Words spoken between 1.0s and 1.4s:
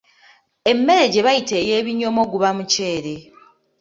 gye